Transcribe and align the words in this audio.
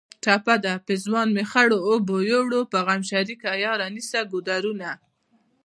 ټپه 0.23 0.55
ده: 0.65 0.73
پېزوان 0.87 1.27
مې 1.35 1.43
خړو 1.51 1.77
اوبو 1.89 2.15
یوړ 2.31 2.51
په 2.71 2.77
غم 2.85 3.01
شریکه 3.11 3.51
یاره 3.65 3.87
نیسه 3.95 4.19
ګودرونه 4.31 4.89